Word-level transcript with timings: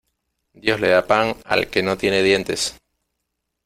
Dios 0.63 0.79
le 0.79 0.87
da 0.87 1.05
pan, 1.05 1.35
al 1.45 1.69
que 1.69 1.83
no 1.83 1.95
tiene 1.95 2.23
dientes. 2.23 2.73